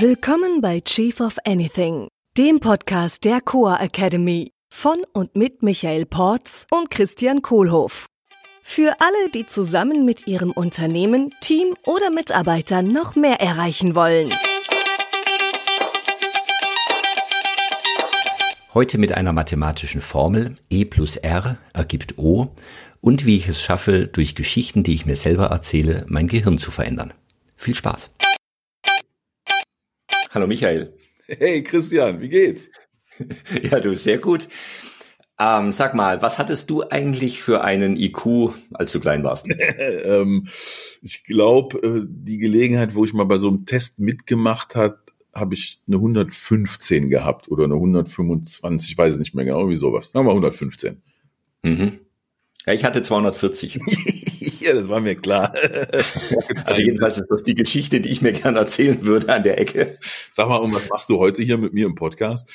[0.00, 6.66] Willkommen bei Chief of Anything, dem Podcast der Coa Academy von und mit Michael Porz
[6.72, 8.06] und Christian Kohlhoff.
[8.64, 14.32] Für alle, die zusammen mit ihrem Unternehmen, Team oder Mitarbeitern noch mehr erreichen wollen.
[18.74, 22.48] Heute mit einer mathematischen Formel E plus R ergibt O
[23.00, 26.72] und wie ich es schaffe, durch Geschichten, die ich mir selber erzähle, mein Gehirn zu
[26.72, 27.14] verändern.
[27.54, 28.10] Viel Spaß.
[30.34, 30.92] Hallo Michael.
[31.28, 32.68] Hey Christian, wie geht's?
[33.62, 34.48] Ja, du, sehr gut.
[35.38, 39.46] Ähm, sag mal, was hattest du eigentlich für einen IQ, als du klein warst?
[39.78, 40.48] ähm,
[41.02, 44.98] ich glaube, äh, die Gelegenheit, wo ich mal bei so einem Test mitgemacht hat,
[45.32, 50.10] habe ich eine 115 gehabt oder eine 125, ich weiß nicht mehr genau, wie sowas.
[50.12, 51.00] Sagen wir 115.
[51.62, 52.00] Mhm.
[52.66, 53.78] Ja, ich hatte 240.
[54.64, 55.54] ja, das war mir klar.
[56.64, 59.98] also jedenfalls ist das die Geschichte, die ich mir gerne erzählen würde an der Ecke.
[60.32, 62.48] Sag mal, und was machst du heute hier mit mir im Podcast?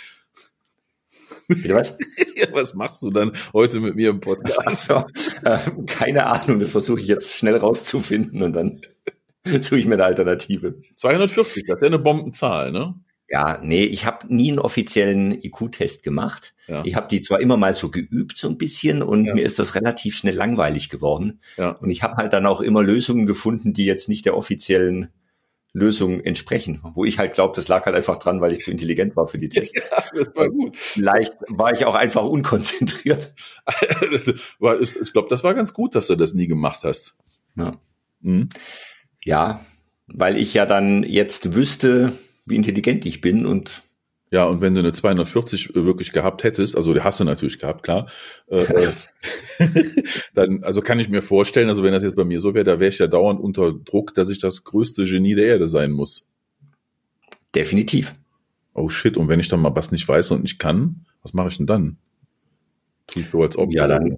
[1.48, 1.98] Bitte was?
[2.36, 4.60] ja, was machst du dann heute mit mir im Podcast?
[4.66, 5.06] Also,
[5.44, 8.82] äh, keine Ahnung, das versuche ich jetzt schnell rauszufinden und dann
[9.62, 10.80] suche ich mir eine Alternative.
[10.96, 12.96] 240, das ist ja eine Bombenzahl, ne?
[13.30, 16.56] Ja, nee, ich habe nie einen offiziellen IQ-Test gemacht.
[16.68, 16.84] Ja.
[16.86, 19.36] Ich habe die zwar immer mal so geübt, so ein bisschen, und ja.
[19.36, 21.40] mir ist das relativ schnell langweilig geworden.
[21.58, 21.72] Ja.
[21.72, 25.10] Und ich habe halt dann auch immer Lösungen gefunden, die jetzt nicht der offiziellen
[25.74, 26.82] Lösung entsprechen.
[26.96, 29.38] Wo ich halt glaube, das lag halt einfach dran, weil ich zu intelligent war für
[29.38, 29.80] die Tests.
[29.92, 30.76] Ja, das war gut.
[30.76, 33.34] Vielleicht war ich auch einfach unkonzentriert.
[34.12, 37.16] ich glaube, das war ganz gut, dass du das nie gemacht hast.
[37.56, 37.80] Ja.
[38.22, 38.50] Mhm.
[39.24, 39.64] ja,
[40.08, 42.14] weil ich ja dann jetzt wüsste,
[42.50, 43.84] wie intelligent ich bin und
[44.32, 47.82] ja, und wenn du eine 240 wirklich gehabt hättest, also die hast du natürlich gehabt,
[47.82, 48.08] klar,
[48.48, 48.94] äh, äh
[50.36, 52.80] dann, also kann ich mir vorstellen, also wenn das jetzt bei mir so wäre, da
[52.80, 56.26] wäre ich ja dauernd unter Druck, dass ich das größte Genie der Erde sein muss.
[57.56, 58.14] Definitiv.
[58.76, 61.48] Oh shit, und wenn ich dann mal was nicht weiß und nicht kann, was mache
[61.48, 61.98] ich denn dann?
[63.08, 63.74] Tue ich so als ob.
[63.74, 64.18] Ja, dann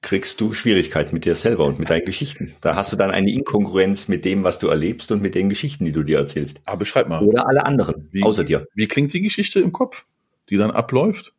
[0.00, 2.54] kriegst du Schwierigkeiten mit dir selber und mit deinen Geschichten.
[2.60, 5.84] Da hast du dann eine Inkongruenz mit dem, was du erlebst und mit den Geschichten,
[5.84, 6.60] die du dir erzählst.
[6.64, 7.22] Aber beschreib mal.
[7.22, 8.66] Oder alle anderen, wie, außer dir.
[8.74, 10.06] Wie klingt die Geschichte im Kopf,
[10.50, 11.32] die dann abläuft?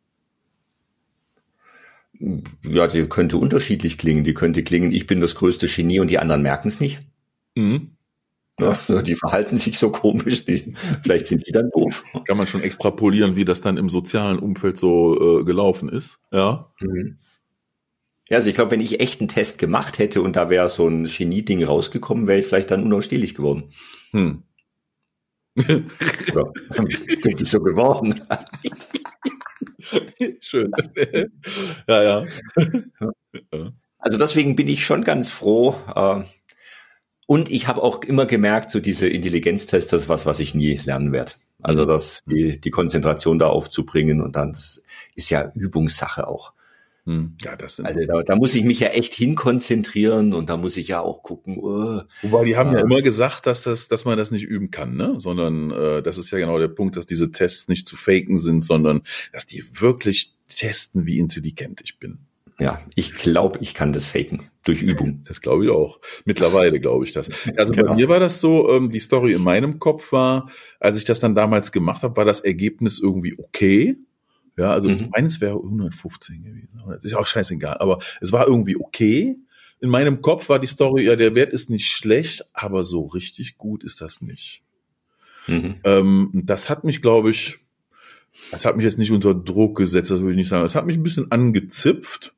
[2.62, 4.24] Ja, die könnte unterschiedlich klingen.
[4.24, 7.00] Die könnte klingen, ich bin das größte Genie und die anderen merken es nicht.
[7.54, 7.92] Mhm.
[8.60, 12.04] Ja, die verhalten sich so komisch, die, vielleicht sind die dann doof.
[12.26, 16.20] Kann man schon extrapolieren, wie das dann im sozialen Umfeld so äh, gelaufen ist.
[16.30, 16.70] Ja.
[16.80, 17.16] Mhm.
[18.30, 20.86] Ja, also ich glaube, wenn ich echt einen Test gemacht hätte und da wäre so
[20.86, 23.72] ein Genie-Ding rausgekommen, wäre ich vielleicht dann unausstehlich geworden.
[24.12, 24.44] Hm.
[25.56, 26.52] Oder
[27.22, 28.20] bin ich so geworden.
[30.40, 30.70] Schön.
[31.88, 32.24] ja, ja.
[33.98, 35.74] Also deswegen bin ich schon ganz froh.
[35.94, 36.22] Äh,
[37.26, 40.80] und ich habe auch immer gemerkt, so diese Intelligenztests, das ist was, was ich nie
[40.84, 41.32] lernen werde.
[41.62, 44.80] Also das, die, die Konzentration da aufzubringen und dann, das
[45.16, 46.52] ist ja Übungssache auch.
[47.10, 47.34] Hm.
[47.42, 50.76] Ja, das sind also da, da, muss ich mich ja echt hinkonzentrieren und da muss
[50.76, 51.58] ich ja auch gucken.
[51.58, 54.70] Uh, Wobei die haben äh, ja immer gesagt, dass das, dass man das nicht üben
[54.70, 55.16] kann, ne?
[55.18, 58.60] Sondern äh, das ist ja genau der Punkt, dass diese Tests nicht zu faken sind,
[58.60, 62.20] sondern dass die wirklich testen, wie intelligent ich bin.
[62.60, 65.24] Ja, ich glaube, ich kann das faken durch Übung.
[65.26, 65.98] Das glaube ich auch.
[66.26, 67.28] Mittlerweile glaube ich das.
[67.56, 67.88] Also genau.
[67.88, 70.48] bei mir war das so, ähm, die Story in meinem Kopf war,
[70.78, 73.96] als ich das dann damals gemacht habe, war das Ergebnis irgendwie okay.
[74.56, 75.10] Ja, also mhm.
[75.12, 76.80] meines wäre 115 gewesen.
[76.86, 79.36] Das ist auch scheißegal, aber es war irgendwie okay.
[79.80, 83.56] In meinem Kopf war die Story, ja, der Wert ist nicht schlecht, aber so richtig
[83.56, 84.62] gut ist das nicht.
[85.46, 85.76] Mhm.
[85.84, 87.58] Ähm, das hat mich, glaube ich,
[88.50, 90.64] das hat mich jetzt nicht unter Druck gesetzt, das würde ich nicht sagen.
[90.64, 92.34] Es hat mich ein bisschen angezipft.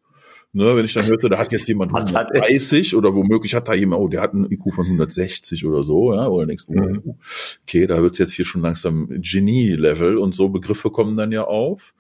[0.55, 4.03] Ne, wenn ich dann hörte, da hat jetzt jemand 130 oder womöglich hat da jemand,
[4.03, 7.03] oh, der hat einen IQ von 160 oder so, ja, oder denkst du, mhm.
[7.07, 7.17] Oh,
[7.63, 11.95] okay, da wird's jetzt hier schon langsam Genie-Level und so Begriffe kommen dann ja auf.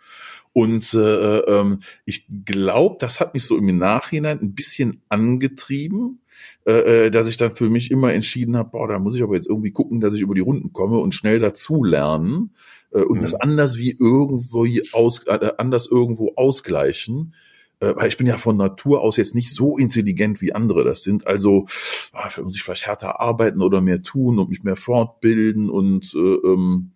[0.53, 6.21] Und äh, ähm, ich glaube, das hat mich so im Nachhinein ein bisschen angetrieben,
[6.67, 9.34] äh, äh, dass ich dann für mich immer entschieden habe, boah, da muss ich aber
[9.34, 12.51] jetzt irgendwie gucken, dass ich über die Runden komme und schnell dazu lernen
[12.93, 13.22] äh, und mhm.
[13.22, 17.34] das anders wie irgendwo aus, äh, anders irgendwo ausgleichen
[17.83, 21.03] äh, weil ich bin ja von Natur aus jetzt nicht so intelligent wie andere das
[21.03, 21.27] sind.
[21.27, 21.67] Also
[22.13, 26.19] ah, muss ich vielleicht härter arbeiten oder mehr tun und mich mehr fortbilden und äh,
[26.19, 26.93] ähm,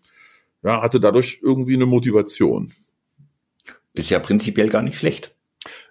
[0.62, 2.72] ja, hatte dadurch irgendwie eine Motivation.
[3.94, 5.34] Ist ja prinzipiell gar nicht schlecht.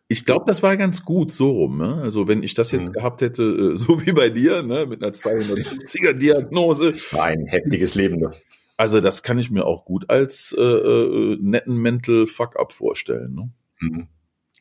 [0.07, 1.77] Ich glaube, das war ganz gut so rum.
[1.77, 1.95] Ne?
[2.01, 2.93] Also wenn ich das jetzt mhm.
[2.93, 6.91] gehabt hätte, äh, so wie bei dir, ne, mit einer 250er Diagnose.
[6.91, 8.19] Das war ein heftiges Leben.
[8.19, 8.31] Ne?
[8.77, 13.33] Also das kann ich mir auch gut als äh, äh, netten Mental Fuck-up vorstellen.
[13.33, 13.49] Ne?
[13.79, 14.07] Mhm.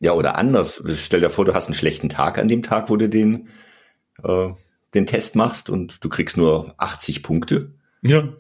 [0.05, 0.85] Ja, oder anders.
[0.97, 3.49] Stell dir vor, du hast einen schlechten Tag an dem Tag, wo du den,
[4.23, 4.49] äh,
[4.93, 7.73] den Test machst und du kriegst nur 80 Punkte.
[8.03, 8.35] Ja.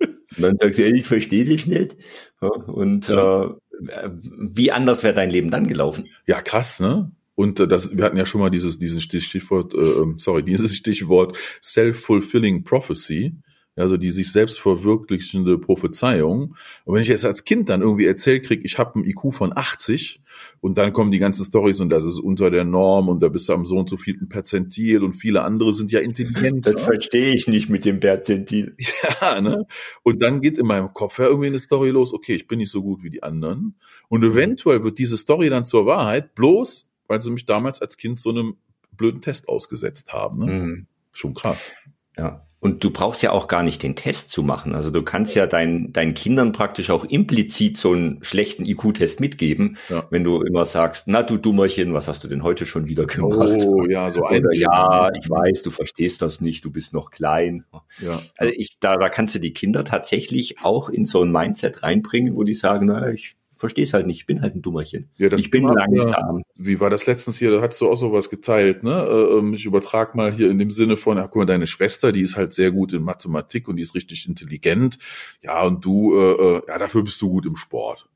[0.00, 1.94] Und dann sagst du, ich verstehe dich nicht.
[2.40, 3.44] Und ja.
[3.44, 6.08] äh, wie anders wäre dein Leben dann gelaufen?
[6.26, 7.12] Ja, krass, ne?
[7.36, 10.74] Und äh, das, wir hatten ja schon mal dieses, dieses Stichwort, äh, ähm, sorry, dieses
[10.74, 13.36] Stichwort Self-Fulfilling Prophecy
[13.76, 16.56] also die sich selbst verwirklichende Prophezeiung.
[16.84, 19.56] Und wenn ich jetzt als Kind dann irgendwie erzählt krieg, ich habe ein IQ von
[19.56, 20.20] 80
[20.60, 23.48] und dann kommen die ganzen Stories und das ist unter der Norm und da bist
[23.48, 26.66] du am so und so vielen Perzentil und viele andere sind ja intelligent.
[26.66, 28.74] Das verstehe ich nicht mit dem Perzentil.
[29.20, 29.66] Ja, ne?
[30.02, 32.70] Und dann geht in meinem Kopf ja irgendwie eine Story los, okay, ich bin nicht
[32.70, 33.76] so gut wie die anderen.
[34.08, 38.18] Und eventuell wird diese Story dann zur Wahrheit, bloß weil sie mich damals als Kind
[38.18, 38.56] so einem
[38.92, 40.44] blöden Test ausgesetzt haben.
[40.44, 40.52] Ne?
[40.52, 40.86] Mhm.
[41.12, 41.58] Schon krass.
[42.16, 44.74] Ja, und du brauchst ja auch gar nicht den Test zu machen.
[44.74, 49.76] Also du kannst ja dein, deinen Kindern praktisch auch implizit so einen schlechten IQ-Test mitgeben,
[49.88, 50.06] ja.
[50.10, 53.62] wenn du immer sagst, na du Dummerchen, was hast du denn heute schon wieder gemacht?
[53.64, 57.10] Oh, ja, so ein Oder ja, ich weiß, du verstehst das nicht, du bist noch
[57.10, 57.64] klein.
[58.00, 58.22] Ja.
[58.36, 62.34] Also ich, da, da kannst du die Kinder tatsächlich auch in so ein Mindset reinbringen,
[62.34, 65.08] wo die sagen, na, ich verstehe es halt nicht, ich bin halt ein Dummerchen.
[65.16, 66.42] Ja, das ich bin langsam.
[66.54, 67.50] Wie war das letztens hier?
[67.50, 69.06] Da hast du auch sowas geteilt, ne?
[69.08, 72.12] Äh, ähm, ich übertrag mal hier in dem Sinne von, ach guck mal, deine Schwester,
[72.12, 74.98] die ist halt sehr gut in Mathematik und die ist richtig intelligent.
[75.42, 78.08] Ja, und du, äh, äh ja, dafür bist du gut im Sport.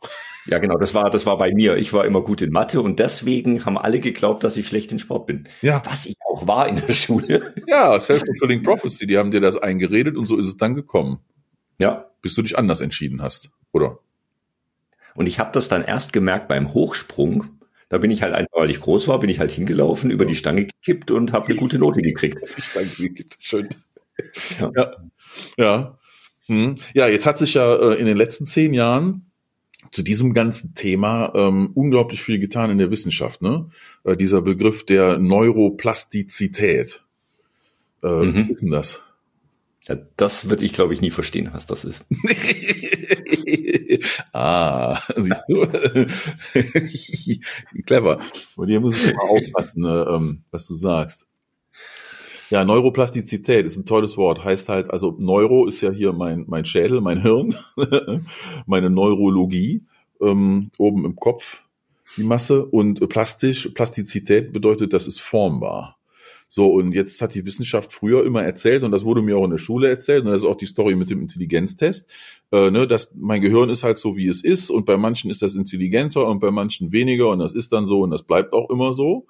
[0.46, 1.78] Ja, genau, das war, das war bei mir.
[1.78, 4.98] Ich war immer gut in Mathe und deswegen haben alle geglaubt, dass ich schlecht in
[4.98, 5.44] Sport bin.
[5.62, 5.80] Ja.
[5.86, 7.54] Was ich auch war in der Schule.
[7.66, 11.20] Ja, Self-Fulfilling Prophecy, die haben dir das eingeredet und so ist es dann gekommen.
[11.78, 12.10] Ja.
[12.20, 14.00] Bis du dich anders entschieden hast, oder?
[15.14, 17.50] Und ich habe das dann erst gemerkt beim Hochsprung.
[17.88, 20.34] Da bin ich halt einfach, weil ich groß war, bin ich halt hingelaufen, über die
[20.34, 22.38] Stange gekippt und habe eine gute Note gekriegt.
[22.56, 23.68] Die Stange gekippt, schön.
[24.58, 24.70] Ja.
[24.76, 24.96] Ja.
[25.56, 25.98] Ja.
[26.46, 26.74] Hm.
[26.92, 29.30] ja, jetzt hat sich ja äh, in den letzten zehn Jahren
[29.92, 33.42] zu diesem ganzen Thema ähm, unglaublich viel getan in der Wissenschaft.
[33.42, 33.68] Ne?
[34.04, 37.02] Äh, dieser Begriff der Neuroplastizität.
[38.02, 38.42] Äh, mhm.
[38.42, 39.02] Was ist denn das?
[39.86, 42.06] Ja, das würde ich, glaube ich, nie verstehen, was das ist.
[44.32, 45.66] ah, siehst du?
[47.84, 48.18] Clever.
[48.56, 51.28] Und hier muss ich mal aufpassen, ne, ähm, was du sagst.
[52.48, 54.42] Ja, Neuroplastizität ist ein tolles Wort.
[54.42, 57.54] Heißt halt, also Neuro ist ja hier mein, mein Schädel, mein Hirn,
[58.66, 59.82] meine Neurologie,
[60.20, 61.64] ähm, oben im Kopf
[62.16, 62.64] die Masse.
[62.64, 65.98] Und plastisch, Plastizität bedeutet, das ist formbar.
[66.56, 69.50] So, und jetzt hat die Wissenschaft früher immer erzählt, und das wurde mir auch in
[69.50, 72.12] der Schule erzählt, und das ist auch die Story mit dem Intelligenztest,
[72.52, 75.42] äh, ne, dass mein Gehirn ist halt so, wie es ist, und bei manchen ist
[75.42, 78.70] das intelligenter und bei manchen weniger, und das ist dann so, und das bleibt auch
[78.70, 79.26] immer so.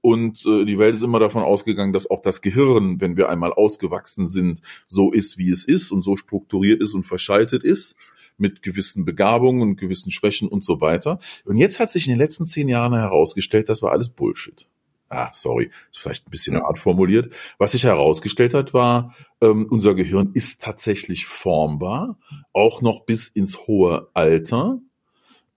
[0.00, 3.52] Und äh, die Welt ist immer davon ausgegangen, dass auch das Gehirn, wenn wir einmal
[3.52, 7.94] ausgewachsen sind, so ist, wie es ist und so strukturiert ist und verschaltet ist
[8.36, 11.20] mit gewissen Begabungen und gewissen Schwächen und so weiter.
[11.44, 14.66] Und jetzt hat sich in den letzten zehn Jahren herausgestellt, das war alles Bullshit
[15.08, 17.34] ah, sorry, ist vielleicht ein bisschen hart formuliert.
[17.58, 22.18] Was sich herausgestellt hat, war, ähm, unser Gehirn ist tatsächlich formbar,
[22.52, 24.80] auch noch bis ins hohe Alter.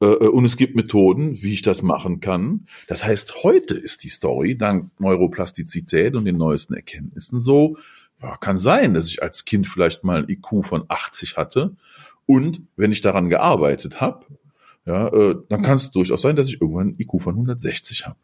[0.01, 2.67] Äh, äh, und es gibt Methoden, wie ich das machen kann.
[2.87, 7.77] Das heißt, heute ist die Story dank Neuroplastizität und den neuesten Erkenntnissen so,
[8.21, 11.75] ja, kann sein, dass ich als Kind vielleicht mal ein IQ von 80 hatte.
[12.25, 14.25] Und wenn ich daran gearbeitet habe,
[14.85, 18.17] ja, äh, dann kann es durchaus sein, dass ich irgendwann ein IQ von 160 habe.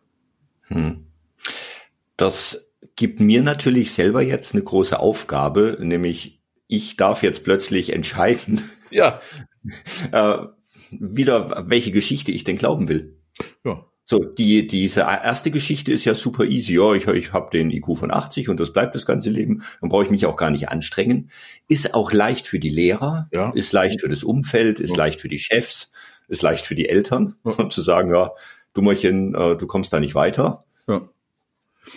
[0.68, 1.06] Hm.
[2.18, 8.70] Das gibt mir natürlich selber jetzt eine große Aufgabe, nämlich ich darf jetzt plötzlich entscheiden,
[8.92, 9.22] ja.
[10.12, 10.38] äh,
[10.92, 13.18] wieder, welche Geschichte ich denn glauben will.
[13.64, 13.86] Ja.
[14.06, 16.74] So, die, diese erste Geschichte ist ja super easy.
[16.76, 19.64] Ja, ich, ich habe den IQ von 80 und das bleibt das ganze Leben.
[19.80, 21.32] Dann brauche ich mich auch gar nicht anstrengen.
[21.70, 23.52] Ist auch leicht für die Lehrer, ja.
[23.52, 24.98] ist leicht für das Umfeld, ist ja.
[24.98, 25.90] leicht für die Chefs,
[26.28, 27.70] ist leicht für die Eltern, ja.
[27.70, 28.32] zu sagen, ja,
[28.74, 30.66] Dummerchen, äh, du kommst da nicht weiter.
[30.88, 31.08] Ja.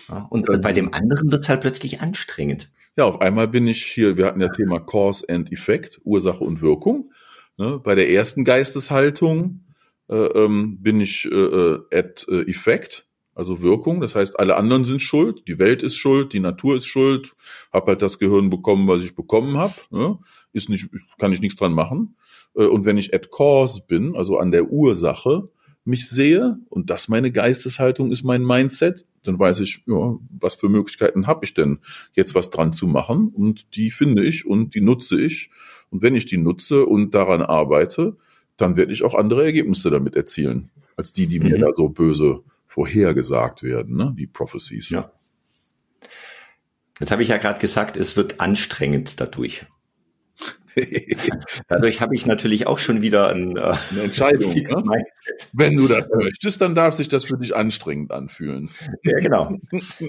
[0.08, 2.70] Ja, und bei dem anderen wird es halt plötzlich anstrengend.
[2.96, 6.62] Ja, auf einmal bin ich hier, wir hatten ja Thema Cause and Effect, Ursache und
[6.62, 7.12] Wirkung.
[7.58, 9.64] Ne, bei der ersten Geisteshaltung
[10.08, 14.00] äh, ähm, bin ich äh, äh, at äh, Effect, also Wirkung.
[14.00, 17.34] Das heißt, alle anderen sind schuld, die Welt ist schuld, die Natur ist schuld,
[17.72, 19.74] habe halt das Gehirn bekommen, was ich bekommen habe.
[19.90, 20.18] Ne?
[20.52, 20.88] Ist nicht,
[21.18, 22.16] kann ich nichts dran machen.
[22.54, 25.50] Äh, und wenn ich at Cause bin, also an der Ursache,
[25.86, 30.68] mich sehe und das meine Geisteshaltung ist mein Mindset, dann weiß ich, ja, was für
[30.68, 31.80] Möglichkeiten habe ich denn,
[32.12, 33.28] jetzt was dran zu machen.
[33.28, 35.50] Und die finde ich und die nutze ich.
[35.90, 38.16] Und wenn ich die nutze und daran arbeite,
[38.56, 41.46] dann werde ich auch andere Ergebnisse damit erzielen, als die, die mhm.
[41.46, 44.14] mir da so böse vorhergesagt werden, ne?
[44.18, 44.90] die Prophecies.
[44.90, 45.10] Ja.
[47.00, 49.66] Jetzt habe ich ja gerade gesagt, es wird anstrengend dadurch.
[51.68, 54.52] Dadurch habe ich natürlich auch schon wieder ein, äh, eine Entscheidung.
[54.52, 55.04] Ne?
[55.52, 58.70] Wenn du das möchtest, dann darf sich das für dich anstrengend anfühlen.
[59.02, 59.56] Ja, genau.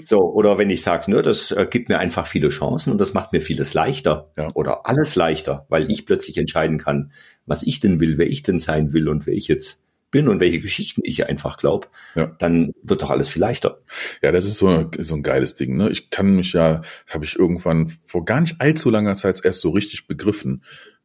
[0.04, 3.14] So, oder wenn ich sage, ne, das äh, gibt mir einfach viele Chancen und das
[3.14, 4.50] macht mir vieles leichter ja.
[4.54, 7.12] oder alles leichter, weil ich plötzlich entscheiden kann,
[7.46, 10.40] was ich denn will, wer ich denn sein will und wer ich jetzt bin und
[10.40, 12.26] welche Geschichten ich einfach glaube, ja.
[12.38, 13.80] dann wird doch alles viel leichter.
[14.22, 15.76] Ja, das ist so, so ein geiles Ding.
[15.76, 15.90] Ne?
[15.90, 19.70] Ich kann mich ja, habe ich irgendwann vor gar nicht allzu langer Zeit erst so
[19.70, 20.64] richtig begriffen.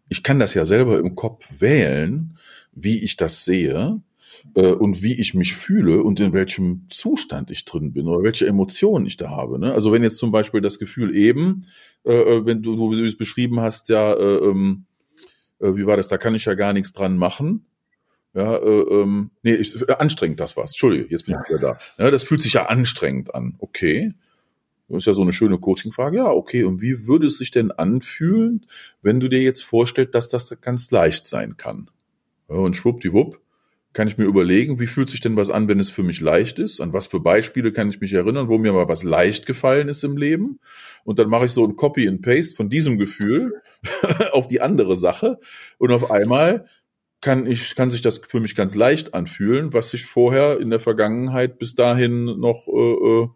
[0.10, 2.38] Ich kann das ja selber im Kopf wählen,
[2.72, 4.02] wie ich das sehe
[4.56, 8.48] äh, und wie ich mich fühle und in welchem Zustand ich drin bin oder welche
[8.48, 9.60] Emotionen ich da habe.
[9.60, 9.74] Ne?
[9.74, 11.68] Also wenn jetzt zum Beispiel das Gefühl eben,
[12.06, 14.86] äh, äh wenn du, du es beschrieben hast, ja, äh, ähm,
[15.60, 17.66] äh, wie war das, da kann ich ja gar nichts dran machen
[18.34, 20.72] ja, äh, ähm, nee, ich, äh, anstrengend das war's.
[20.72, 21.78] Entschuldige, jetzt bin ich wieder da.
[22.04, 23.56] Ja, das fühlt sich ja anstrengend an.
[23.60, 24.14] Okay.
[24.90, 26.18] Das ist ja so eine schöne Coaching-Frage.
[26.18, 26.64] Ja, okay.
[26.64, 28.66] Und wie würde es sich denn anfühlen,
[29.02, 31.90] wenn du dir jetzt vorstellst, dass das ganz leicht sein kann?
[32.50, 33.40] Ja, und schwuppdiwupp
[33.94, 36.58] kann ich mir überlegen, wie fühlt sich denn was an, wenn es für mich leicht
[36.58, 36.82] ist?
[36.82, 40.04] An was für Beispiele kann ich mich erinnern, wo mir mal was leicht gefallen ist
[40.04, 40.60] im Leben?
[41.04, 43.62] Und dann mache ich so ein Copy and Paste von diesem Gefühl
[44.32, 45.40] auf die andere Sache.
[45.78, 46.66] Und auf einmal
[47.24, 50.80] kann ich, kann sich das für mich ganz leicht anfühlen, was sich vorher in der
[50.80, 53.28] Vergangenheit bis dahin noch äh, äh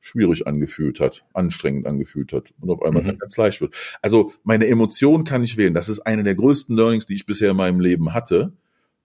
[0.00, 3.18] schwierig angefühlt hat, anstrengend angefühlt hat und auf einmal mhm.
[3.18, 3.74] ganz leicht wird.
[4.02, 5.74] Also meine Emotion kann ich wählen.
[5.74, 8.52] Das ist eine der größten Learnings, die ich bisher in meinem Leben hatte.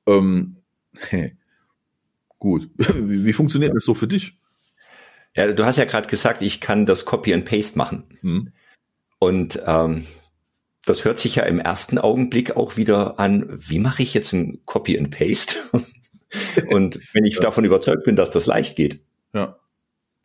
[0.05, 0.57] Ähm,
[1.09, 1.35] hey,
[2.37, 2.69] gut.
[2.77, 4.37] Wie, wie funktioniert das so für dich?
[5.35, 8.03] Ja, du hast ja gerade gesagt, ich kann das Copy and Paste machen.
[8.21, 8.51] Mhm.
[9.17, 10.05] Und ähm,
[10.85, 14.61] das hört sich ja im ersten Augenblick auch wieder an, wie mache ich jetzt ein
[14.65, 15.57] Copy and Paste?
[16.69, 17.41] und wenn ich ja.
[17.41, 19.01] davon überzeugt bin, dass das leicht geht.
[19.33, 19.57] Ja.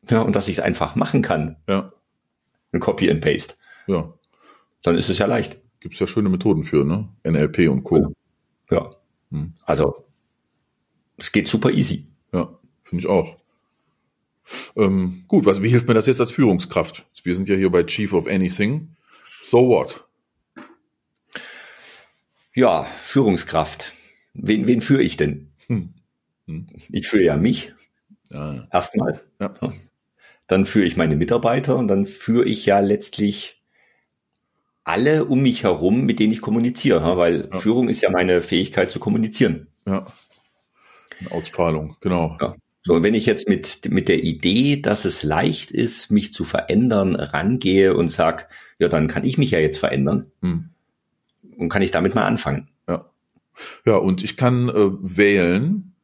[0.09, 1.57] Ja, und dass ich es einfach machen kann.
[1.69, 1.93] Ja.
[2.73, 3.55] Ein Copy and Paste.
[3.87, 4.13] Ja.
[4.83, 5.61] Dann ist es ja leicht.
[5.81, 7.09] Gibt's ja schöne Methoden für, ne?
[7.25, 8.15] NLP und Co.
[8.71, 8.95] Ja.
[9.31, 9.55] Hm.
[9.65, 10.07] Also,
[11.17, 12.07] es geht super easy.
[12.33, 13.37] Ja, finde ich auch.
[14.77, 17.07] Ähm, gut, was, wie hilft mir das jetzt als Führungskraft?
[17.25, 18.97] Wir sind ja hier bei Chief of Anything.
[19.43, 20.06] So what?
[22.57, 23.93] Ja, Führungskraft.
[24.33, 25.53] Wen, wen führe ich denn?
[25.67, 25.93] Hm.
[26.47, 26.67] Hm.
[26.91, 27.75] Ich führe ja mich.
[28.31, 28.67] Ja.
[28.73, 29.21] Erstmal.
[29.39, 29.53] Ja.
[30.47, 33.63] Dann führe ich meine Mitarbeiter und dann führe ich ja letztlich
[34.85, 37.59] alle um mich herum, mit denen ich kommuniziere, weil ja.
[37.59, 39.67] Führung ist ja meine Fähigkeit zu kommunizieren.
[39.87, 40.07] Ja.
[41.29, 42.39] Ausstrahlung, genau.
[42.41, 42.57] Ja.
[42.85, 46.45] So, und wenn ich jetzt mit, mit der Idee, dass es leicht ist, mich zu
[46.45, 48.49] verändern, rangehe und sag,
[48.79, 50.33] ja, dann kann ich mich ja jetzt verändern.
[50.41, 50.71] Hm
[51.57, 52.69] und kann ich damit mal anfangen.
[52.89, 53.11] Ja.
[53.85, 55.95] Ja, und ich kann äh, wählen,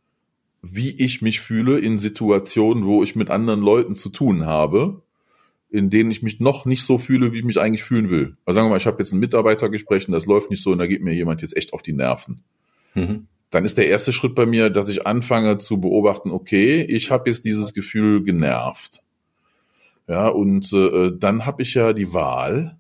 [0.63, 5.03] wie ich mich fühle in Situationen, wo ich mit anderen Leuten zu tun habe,
[5.71, 8.37] in denen ich mich noch nicht so fühle, wie ich mich eigentlich fühlen will.
[8.45, 10.79] Also sagen wir mal, ich habe jetzt ein Mitarbeitergespräch und das läuft nicht so und
[10.79, 12.43] da geht mir jemand jetzt echt auf die Nerven.
[12.95, 13.27] Mhm.
[13.51, 17.29] Dann ist der erste Schritt bei mir, dass ich anfange zu beobachten, okay, ich habe
[17.29, 19.03] jetzt dieses Gefühl genervt.
[20.09, 22.79] Ja, und äh, dann habe ich ja die Wahl,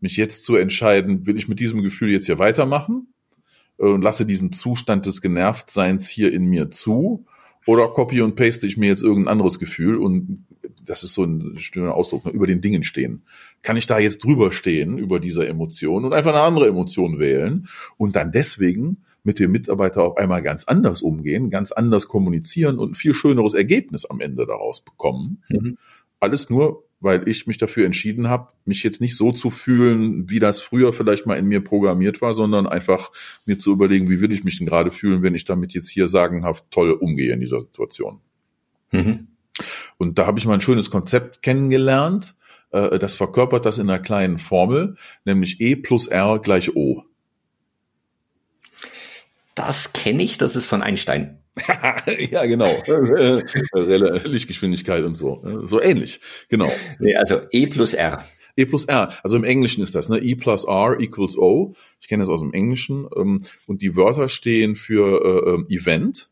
[0.00, 3.12] mich jetzt zu entscheiden, will ich mit diesem Gefühl jetzt hier weitermachen
[3.78, 7.26] äh, und lasse diesen Zustand des Genervtseins hier in mir zu
[7.66, 10.46] oder copy und paste ich mir jetzt irgendein anderes Gefühl und
[10.84, 13.22] das ist so ein schöner Ausdruck, ne, über den Dingen stehen.
[13.62, 17.68] Kann ich da jetzt drüber stehen, über diese Emotion und einfach eine andere Emotion wählen
[17.96, 22.92] und dann deswegen mit dem Mitarbeiter auf einmal ganz anders umgehen, ganz anders kommunizieren und
[22.92, 25.42] ein viel schöneres Ergebnis am Ende daraus bekommen.
[25.48, 25.76] Mhm.
[26.18, 30.38] Alles nur, weil ich mich dafür entschieden habe, mich jetzt nicht so zu fühlen, wie
[30.38, 33.10] das früher vielleicht mal in mir programmiert war, sondern einfach
[33.46, 36.08] mir zu überlegen, wie will ich mich denn gerade fühlen, wenn ich damit jetzt hier
[36.08, 38.20] sagenhaft toll umgehe in dieser Situation.
[38.92, 39.28] Mhm.
[39.98, 42.34] Und da habe ich mal ein schönes Konzept kennengelernt,
[42.70, 47.04] äh, das verkörpert das in einer kleinen Formel, nämlich E plus R gleich O.
[49.60, 51.38] Das kenne ich, das ist von Einstein.
[52.30, 52.82] ja, genau.
[54.24, 55.44] Lichtgeschwindigkeit und so.
[55.64, 56.22] So ähnlich.
[56.48, 56.72] Genau.
[56.98, 58.24] Nee, also E plus R.
[58.56, 59.12] E plus R.
[59.22, 60.18] Also im Englischen ist das, ne?
[60.18, 61.74] E plus R equals O.
[62.00, 63.06] Ich kenne das aus dem Englischen.
[63.14, 66.30] Ähm, und die Wörter stehen für äh, ähm, Event.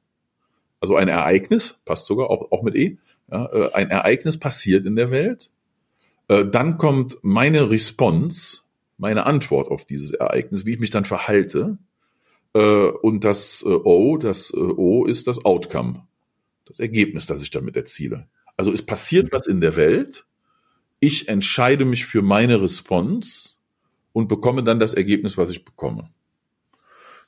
[0.80, 2.97] Also ein Ereignis, passt sogar auch, auch mit E.
[3.30, 5.50] Ja, äh, ein Ereignis passiert in der Welt.
[6.28, 8.61] Äh, dann kommt meine Response,
[8.97, 11.76] meine Antwort auf dieses Ereignis, wie ich mich dann verhalte.
[12.55, 16.07] Äh, und das äh, O, das äh, O ist das Outcome,
[16.64, 18.28] das Ergebnis, das ich damit erziele.
[18.57, 20.26] Also es passiert was in der Welt,
[21.00, 23.55] ich entscheide mich für meine Response
[24.12, 26.11] und bekomme dann das Ergebnis, was ich bekomme.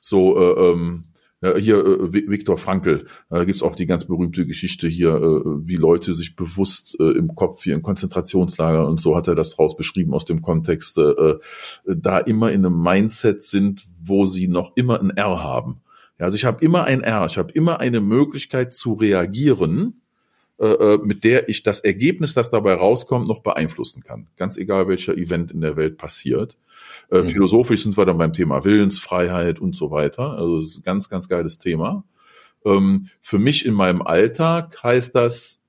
[0.01, 1.05] So, äh, ähm,
[1.41, 5.75] Ja, hier äh, Viktor Frankl, da gibt's auch die ganz berühmte Geschichte hier, äh, wie
[5.75, 9.75] Leute sich bewusst äh, im Kopf hier in Konzentrationslagern und so hat er das draus
[9.75, 11.39] beschrieben aus dem Kontext, äh, äh,
[11.85, 15.81] da immer in einem Mindset sind, wo sie noch immer ein R haben.
[16.19, 20.00] Ja, also ich habe immer ein R, ich habe immer eine Möglichkeit zu reagieren,
[20.61, 24.27] äh, äh, mit der ich das Ergebnis, das dabei rauskommt, noch beeinflussen kann.
[24.37, 26.55] Ganz egal, welcher Event in der Welt passiert.
[27.09, 27.29] Äh, mhm.
[27.29, 30.37] Philosophisch sind wir dann beim Thema Willensfreiheit und so weiter.
[30.37, 32.03] Also das ist ein ganz, ganz geiles Thema.
[32.63, 35.60] Ähm, für mich in meinem Alltag heißt das,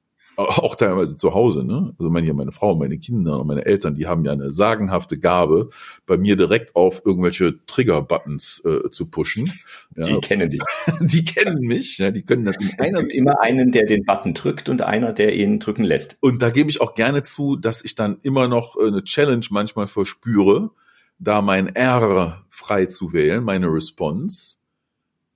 [0.44, 1.94] auch teilweise zu Hause, ne?
[1.98, 5.70] Also meine, meine Frau, meine Kinder und meine Eltern, die haben ja eine sagenhafte Gabe,
[6.06, 9.52] bei mir direkt auf irgendwelche Trigger-Buttons äh, zu pushen.
[9.96, 10.06] Ja.
[10.06, 10.62] Die kennen dich.
[11.00, 12.56] die kennen mich, ja, die können das.
[12.78, 16.16] Es gibt immer einen, der den Button drückt und einer, der ihn drücken lässt.
[16.20, 19.46] Und da gebe ich auch gerne zu, dass ich dann immer noch äh, eine Challenge
[19.50, 20.70] manchmal verspüre,
[21.18, 24.56] da mein R frei zu wählen, meine Response.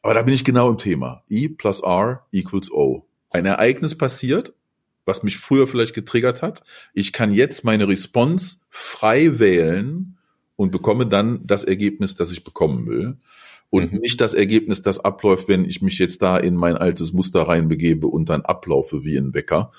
[0.02, 1.22] Aber da bin ich genau im Thema.
[1.28, 3.06] E plus R equals O.
[3.30, 4.54] Ein Ereignis passiert
[5.06, 6.62] was mich früher vielleicht getriggert hat.
[6.92, 10.18] Ich kann jetzt meine Response frei wählen
[10.56, 13.16] und bekomme dann das Ergebnis, das ich bekommen will.
[13.70, 14.00] Und mhm.
[14.00, 18.06] nicht das Ergebnis, das abläuft, wenn ich mich jetzt da in mein altes Muster reinbegebe
[18.06, 19.72] und dann ablaufe wie ein Wecker.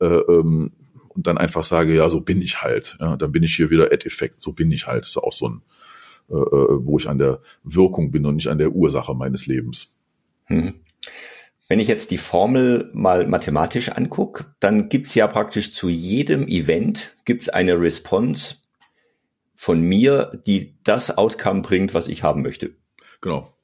[0.00, 0.72] Äh, ähm,
[1.08, 2.96] und dann einfach sage, ja, so bin ich halt.
[3.00, 5.02] Ja, dann bin ich hier wieder Ad-Effekt, so bin ich halt.
[5.02, 5.62] Das ist auch so ein,
[6.28, 9.96] äh, äh, wo ich an der Wirkung bin und nicht an der Ursache meines Lebens.
[10.48, 10.74] Mhm.
[11.74, 17.16] Wenn ich jetzt die Formel mal mathematisch angucke, dann gibt's ja praktisch zu jedem Event
[17.24, 18.58] gibt's eine Response
[19.56, 22.76] von mir, die das Outcome bringt, was ich haben möchte.
[23.20, 23.58] Genau.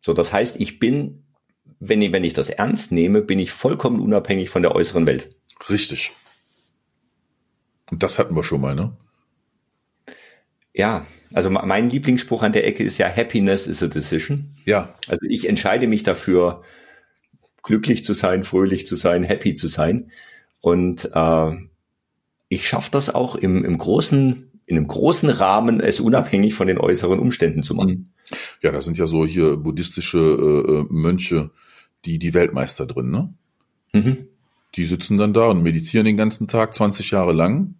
[0.00, 1.24] So, das heißt, ich bin,
[1.80, 5.34] wenn ich, wenn ich das ernst nehme, bin ich vollkommen unabhängig von der äußeren Welt.
[5.68, 6.12] Richtig.
[7.90, 8.96] Und das hatten wir schon mal, ne?
[10.72, 14.54] Ja, also mein Lieblingsspruch an der Ecke ist ja Happiness is a decision.
[14.66, 14.94] Ja.
[15.08, 16.62] Also ich entscheide mich dafür,
[17.64, 20.12] glücklich zu sein, fröhlich zu sein, happy zu sein.
[20.60, 21.52] Und äh,
[22.48, 26.78] ich schaffe das auch im, im großen, in einem großen Rahmen, es unabhängig von den
[26.78, 28.12] äußeren Umständen zu machen.
[28.62, 31.50] Ja, da sind ja so hier buddhistische äh, äh Mönche,
[32.04, 33.34] die die Weltmeister drin, ne?
[33.92, 34.28] Mhm.
[34.76, 37.74] Die sitzen dann da und meditieren den ganzen Tag 20 Jahre lang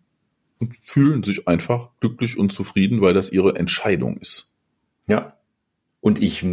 [0.60, 4.48] und fühlen sich einfach glücklich und zufrieden, weil das ihre Entscheidung ist.
[5.08, 5.36] Ja.
[6.00, 6.44] Und ich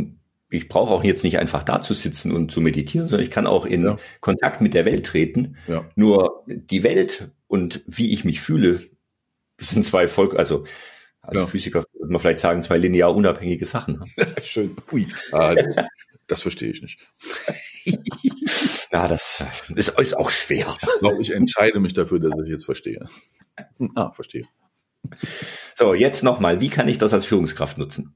[0.52, 3.48] ich brauche auch jetzt nicht einfach da zu sitzen und zu meditieren, sondern ich kann
[3.48, 3.98] auch in ja.
[4.20, 5.56] Kontakt mit der Welt treten.
[5.68, 5.90] Ja.
[5.96, 8.82] Nur die Welt und wie ich mich fühle,
[9.58, 10.66] sind zwei Volk, also
[11.22, 11.46] als ja.
[11.46, 14.04] Physiker würde man vielleicht sagen, zwei linear unabhängige Sachen.
[14.44, 14.76] Schön.
[14.92, 15.08] Ui.
[15.32, 15.56] Ah,
[16.28, 17.00] das verstehe ich nicht.
[18.92, 19.44] ja, das
[19.76, 20.76] ist, ist auch schwer.
[21.20, 23.08] Ich entscheide mich dafür, dass ich jetzt verstehe.
[23.96, 24.46] Ah, verstehe.
[25.76, 28.16] So, jetzt nochmal, wie kann ich das als Führungskraft nutzen?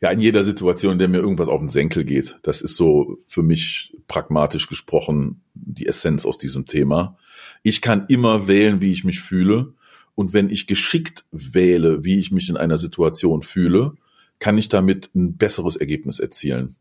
[0.00, 2.38] Ja, in jeder Situation, in der mir irgendwas auf den Senkel geht.
[2.42, 7.16] Das ist so für mich pragmatisch gesprochen die Essenz aus diesem Thema.
[7.62, 9.74] Ich kann immer wählen, wie ich mich fühle.
[10.14, 13.92] Und wenn ich geschickt wähle, wie ich mich in einer Situation fühle,
[14.38, 16.76] kann ich damit ein besseres Ergebnis erzielen.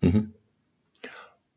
[0.00, 0.32] Mhm.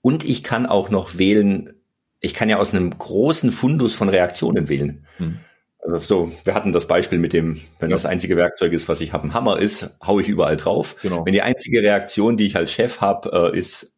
[0.01, 1.73] Und ich kann auch noch wählen,
[2.19, 5.05] ich kann ja aus einem großen Fundus von Reaktionen wählen.
[5.19, 5.39] Mhm.
[5.87, 7.95] Also so, wir hatten das Beispiel mit dem, wenn ja.
[7.95, 10.97] das einzige Werkzeug ist, was ich habe, ein Hammer ist, hau ich überall drauf.
[11.01, 11.25] Genau.
[11.25, 13.93] Wenn die einzige Reaktion, die ich als Chef habe, äh, ist,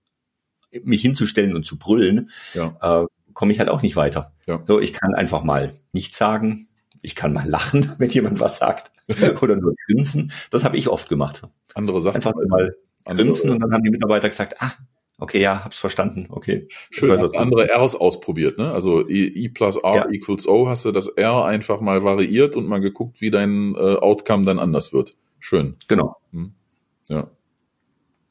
[0.83, 2.75] mich hinzustellen und zu brüllen, ja.
[2.81, 4.33] äh, komme ich halt auch nicht weiter.
[4.45, 4.61] Ja.
[4.67, 6.67] So, ich kann einfach mal nichts sagen.
[7.01, 8.91] Ich kann mal lachen, wenn jemand was sagt.
[9.41, 10.31] oder nur grinsen.
[10.51, 11.41] Das habe ich oft gemacht.
[11.73, 12.17] Andere Sachen.
[12.17, 12.75] Einfach mal
[13.05, 14.73] grinsen und dann haben die Mitarbeiter gesagt, ah,
[15.19, 16.27] Okay, ja, hab's verstanden.
[16.29, 16.67] Okay.
[16.91, 18.71] Schön, hast andere Rs ausprobiert, ne?
[18.71, 20.09] Also I, I plus R ja.
[20.09, 23.95] equals O, hast du das R einfach mal variiert und mal geguckt, wie dein äh,
[23.95, 25.17] Outcome dann anders wird.
[25.39, 25.75] Schön.
[25.89, 26.15] Genau.
[26.31, 26.53] Hm.
[27.09, 27.29] Ja.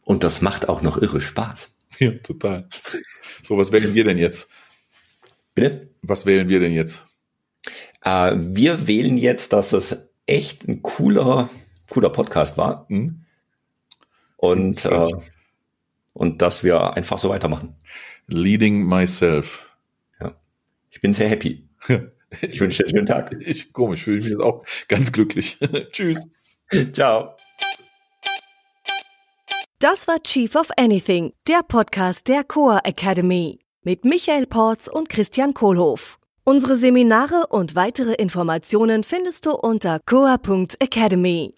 [0.02, 1.74] Und das macht auch noch irre Spaß.
[2.00, 2.68] Ja, total.
[3.42, 4.48] So, was wählen wir denn jetzt?
[5.56, 5.90] Bitte?
[6.02, 7.04] Was wählen wir denn jetzt?
[8.04, 11.50] Äh, wir wählen jetzt, dass es echt ein cooler,
[11.90, 12.86] cooler Podcast war.
[12.88, 13.24] Mhm.
[14.36, 15.08] Und äh,
[16.18, 17.76] und dass wir einfach so weitermachen.
[18.26, 19.76] Leading myself.
[20.20, 20.34] Ja.
[20.90, 21.68] Ich bin sehr happy.
[22.42, 23.34] Ich wünsche dir einen schönen Tag.
[23.40, 25.58] Ich komisch, fühle mich jetzt auch ganz glücklich.
[25.92, 26.26] Tschüss.
[26.92, 27.34] Ciao.
[29.78, 35.54] Das war Chief of Anything, der Podcast der Coa Academy mit Michael Porz und Christian
[35.54, 36.18] Kohlhoff.
[36.44, 41.54] Unsere Seminare und weitere Informationen findest du unter coa.academy.